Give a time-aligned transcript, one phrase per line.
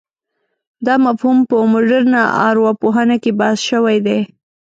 [0.85, 4.19] دا مفهوم په مډرنه ارواپوهنه کې بحث شوی دی.